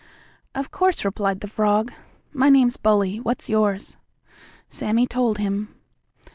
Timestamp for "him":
5.37-5.75